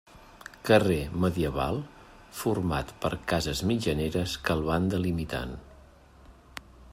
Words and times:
Carrer 0.69 0.95
medieval 1.25 1.77
format 2.39 2.93
per 3.03 3.11
cases 3.33 3.61
mitjaneres 3.73 4.35
que 4.49 4.57
el 4.59 4.65
van 4.71 4.89
delimitant. 4.95 5.55